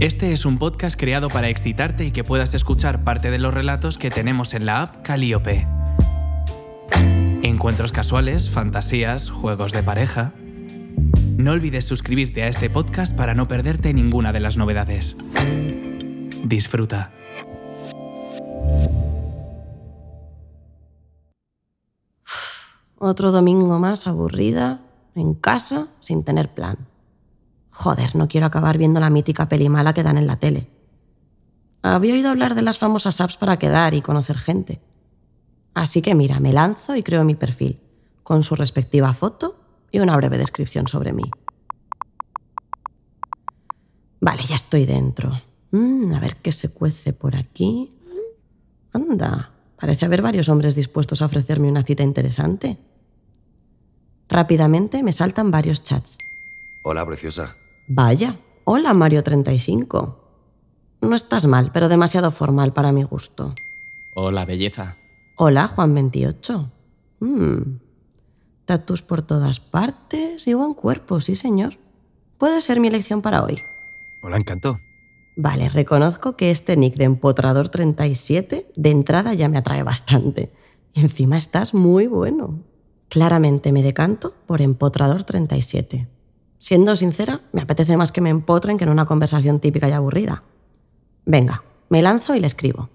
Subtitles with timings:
[0.00, 3.98] Este es un podcast creado para excitarte y que puedas escuchar parte de los relatos
[3.98, 5.66] que tenemos en la app Calliope.
[7.42, 10.32] Encuentros casuales, fantasías, juegos de pareja.
[11.36, 15.16] No olvides suscribirte a este podcast para no perderte ninguna de las novedades.
[16.44, 17.10] Disfruta.
[22.98, 24.80] Otro domingo más aburrida,
[25.16, 26.86] en casa, sin tener plan.
[27.78, 30.66] Joder, no quiero acabar viendo la mítica peli mala que dan en la tele.
[31.80, 34.80] Había oído hablar de las famosas apps para quedar y conocer gente.
[35.74, 37.78] Así que mira, me lanzo y creo mi perfil,
[38.24, 39.60] con su respectiva foto
[39.92, 41.22] y una breve descripción sobre mí.
[44.20, 45.40] Vale, ya estoy dentro.
[45.70, 47.96] Mm, a ver qué se cuece por aquí.
[48.92, 52.76] Anda, parece haber varios hombres dispuestos a ofrecerme una cita interesante.
[54.28, 56.18] Rápidamente me saltan varios chats.
[56.82, 57.54] Hola, preciosa.
[57.90, 60.20] Vaya, hola Mario 35.
[61.00, 63.54] No estás mal, pero demasiado formal para mi gusto.
[64.14, 64.98] Hola, belleza.
[65.38, 66.70] Hola Juan 28.
[67.20, 67.78] Mm.
[68.66, 71.78] Tatus por todas partes y buen cuerpo, sí señor.
[72.36, 73.56] Puede ser mi elección para hoy.
[74.22, 74.76] Hola, encanto.
[75.38, 80.52] Vale, reconozco que este nick de Empotrador 37 de entrada ya me atrae bastante.
[80.92, 82.58] Y encima estás muy bueno.
[83.08, 86.06] Claramente me decanto por Empotrador 37.
[86.58, 90.42] Siendo sincera, me apetece más que me empotren que en una conversación típica y aburrida.
[91.24, 92.88] Venga, me lanzo y le escribo.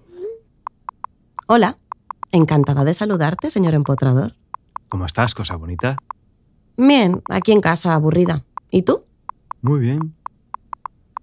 [1.46, 1.76] Hola,
[2.30, 4.34] encantada de saludarte, señor empotrador.
[4.88, 5.96] ¿Cómo estás, cosa bonita?
[6.76, 8.44] Bien, aquí en casa, aburrida.
[8.70, 9.04] ¿Y tú?
[9.62, 10.14] Muy bien.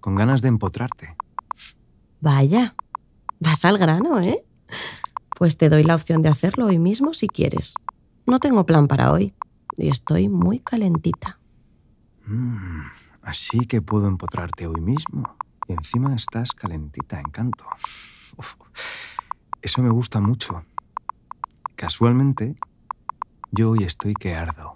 [0.00, 1.16] Con ganas de empotrarte.
[2.20, 2.74] Vaya,
[3.40, 4.44] vas al grano, ¿eh?
[5.38, 7.74] Pues te doy la opción de hacerlo hoy mismo si quieres.
[8.26, 9.34] No tengo plan para hoy
[9.76, 11.38] y estoy muy calentita.
[12.32, 12.86] Mm,
[13.20, 15.36] así que puedo empotrarte hoy mismo.
[15.68, 17.66] Y encima estás calentita, encanto.
[18.38, 18.54] Uf,
[19.60, 20.64] eso me gusta mucho.
[21.76, 22.56] Casualmente,
[23.50, 24.72] yo hoy estoy que ardo.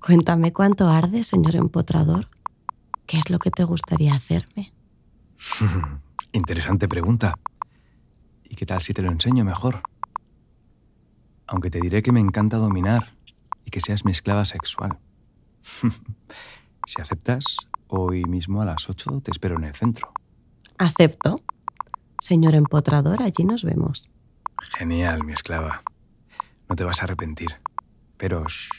[0.00, 2.28] Cuéntame cuánto arde, señor empotrador.
[3.06, 4.72] ¿Qué es lo que te gustaría hacerme?
[6.32, 7.38] Interesante pregunta.
[8.42, 9.82] ¿Y qué tal si te lo enseño mejor?
[11.46, 13.12] Aunque te diré que me encanta dominar
[13.64, 14.98] y que seas mi esclava sexual.
[16.86, 17.44] si aceptas,
[17.88, 20.12] hoy mismo a las 8 te espero en el centro.
[20.78, 21.40] Acepto.
[22.18, 24.08] Señor empotrador, allí nos vemos.
[24.78, 25.82] Genial, mi esclava.
[26.68, 27.60] No te vas a arrepentir.
[28.16, 28.70] Pero, shh.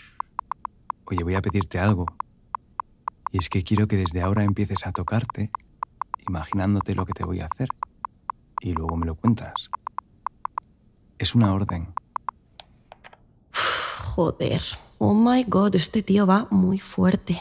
[1.06, 2.06] oye, voy a pedirte algo.
[3.32, 5.52] Y es que quiero que desde ahora empieces a tocarte,
[6.28, 7.68] imaginándote lo que te voy a hacer.
[8.62, 9.70] Y luego me lo cuentas.
[11.20, 11.94] Es una orden.
[14.16, 14.62] Joder.
[15.00, 17.40] Oh my god, este tío va muy fuerte.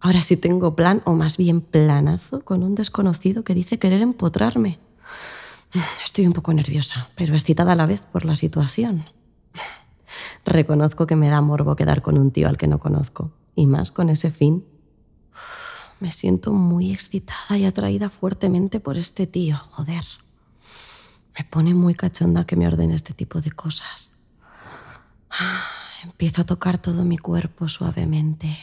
[0.00, 4.80] Ahora sí tengo plan, o más bien planazo, con un desconocido que dice querer empotrarme.
[6.04, 9.04] Estoy un poco nerviosa, pero excitada a la vez por la situación.
[10.44, 13.92] Reconozco que me da morbo quedar con un tío al que no conozco, y más
[13.92, 14.66] con ese fin.
[16.00, 20.04] Me siento muy excitada y atraída fuertemente por este tío, joder.
[21.38, 24.14] Me pone muy cachonda que me ordene este tipo de cosas.
[26.02, 28.56] Empiezo a tocar todo mi cuerpo suavemente.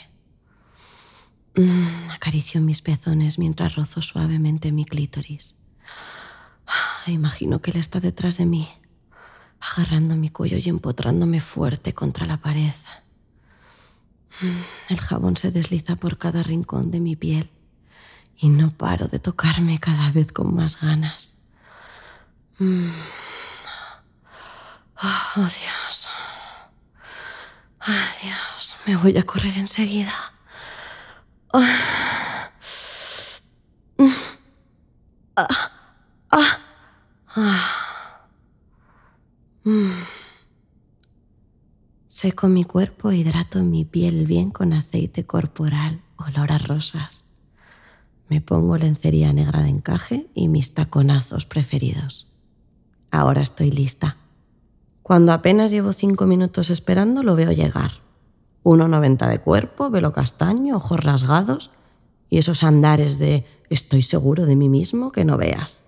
[1.55, 5.55] Mm, acaricio mis pezones mientras rozo suavemente mi clítoris.
[7.07, 8.67] Imagino que él está detrás de mí,
[9.59, 12.73] agarrando mi cuello y empotrándome fuerte contra la pared.
[14.41, 17.49] Mm, El jabón se desliza por cada rincón de mi piel
[18.37, 21.37] y no paro de tocarme cada vez con más ganas.
[22.59, 22.89] Mm.
[25.01, 25.98] Oh, Dios.
[28.89, 30.11] Me voy a correr enseguida.
[31.53, 32.51] Ah.
[35.35, 36.59] Ah.
[37.27, 38.27] Ah.
[39.63, 39.91] Mm.
[42.07, 47.25] Seco mi cuerpo, hidrato mi piel bien con aceite corporal, olor a rosas.
[48.27, 52.25] Me pongo lencería negra de encaje y mis taconazos preferidos.
[53.11, 54.17] Ahora estoy lista.
[55.03, 58.08] Cuando apenas llevo cinco minutos esperando, lo veo llegar.
[58.69, 61.71] 1,90 de cuerpo, velo castaño, ojos rasgados
[62.29, 65.83] y esos andares de estoy seguro de mí mismo que no veas.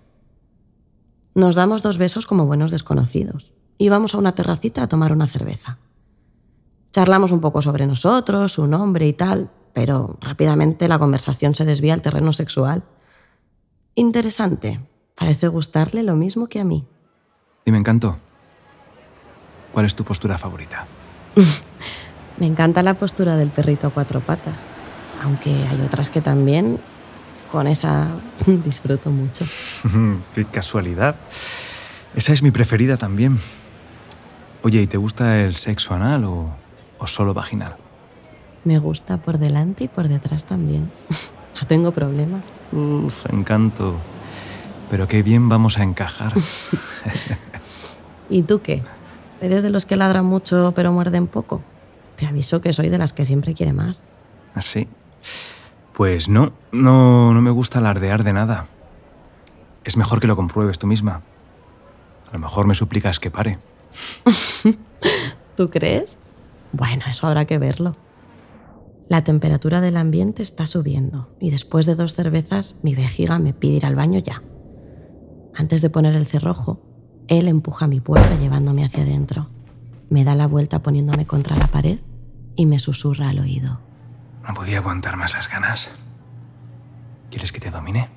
[1.34, 5.26] Nos damos dos besos como buenos desconocidos y vamos a una terracita a tomar una
[5.26, 5.78] cerveza.
[6.92, 11.94] Charlamos un poco sobre nosotros, su nombre y tal, pero rápidamente la conversación se desvía
[11.94, 12.82] al terreno sexual.
[13.94, 14.80] Interesante.
[15.14, 16.84] Parece gustarle lo mismo que a mí.
[17.64, 18.16] Y me encantó.
[19.72, 20.86] ¿Cuál es tu postura favorita?
[22.42, 24.68] Me encanta la postura del perrito a cuatro patas,
[25.22, 26.80] aunque hay otras que también,
[27.52, 28.08] Con esa
[28.64, 29.44] disfruto mucho.
[30.34, 31.14] Qué casualidad.
[32.16, 33.38] Esa es mi preferida también.
[34.64, 36.48] Oye, ¿y te gusta el sexo anal o,
[36.98, 37.76] o solo vaginal?
[38.64, 40.90] Me gusta por delante y por detrás también.
[41.60, 42.40] No tengo problema.
[42.72, 43.94] Uf, encanto.
[44.90, 46.32] Pero qué bien vamos a encajar.
[48.28, 48.82] ¿Y tú qué?
[49.40, 51.62] ¿Eres de los que ladran mucho pero muerden poco?
[52.22, 54.06] Te aviso que soy de las que siempre quiere más.
[54.54, 54.86] ¿Así?
[55.92, 58.66] Pues no, no, no me gusta alardear de nada.
[59.82, 61.22] Es mejor que lo compruebes tú misma.
[62.30, 63.58] A lo mejor me suplicas que pare.
[65.56, 66.20] ¿Tú crees?
[66.70, 67.96] Bueno, eso habrá que verlo.
[69.08, 73.78] La temperatura del ambiente está subiendo y después de dos cervezas mi vejiga me pide
[73.78, 74.44] ir al baño ya.
[75.56, 76.80] Antes de poner el cerrojo,
[77.26, 79.48] él empuja mi puerta llevándome hacia adentro.
[80.08, 81.98] Me da la vuelta poniéndome contra la pared
[82.56, 83.80] y me susurra al oído.
[84.46, 85.90] No podía aguantar más las ganas.
[87.30, 88.08] ¿Quieres que te domine?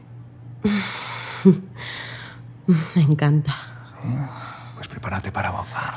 [2.95, 3.55] me encanta.
[4.01, 4.09] ¿Sí?
[4.75, 5.95] Pues prepárate para gozar.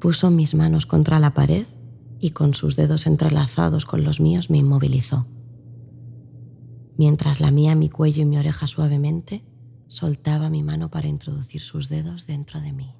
[0.00, 1.66] Puso mis manos contra la pared
[2.20, 5.26] y con sus dedos entrelazados con los míos me inmovilizó.
[6.96, 9.44] Mientras lamía mi cuello y mi oreja suavemente,
[9.88, 12.94] soltaba mi mano para introducir sus dedos dentro de mí.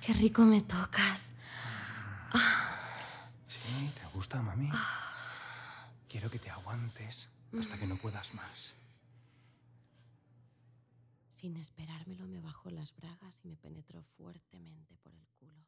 [0.00, 1.34] ¡Qué rico me tocas!
[4.28, 4.34] ¿Sí?
[4.34, 4.68] ¿Te gusta, mami?
[6.08, 7.28] Quiero que te aguantes
[7.58, 8.74] hasta que no puedas más.
[11.30, 15.64] Sin esperármelo, me bajó las bragas y me penetró fuertemente por el culo.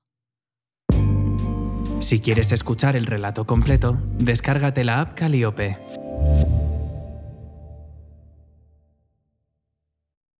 [2.02, 5.78] Si quieres escuchar el relato completo, descárgate la app Caliope.